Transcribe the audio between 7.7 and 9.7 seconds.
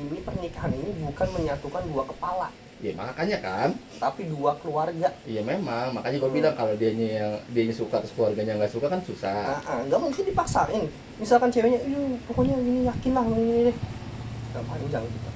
suka terus keluarganya nggak suka kan susah.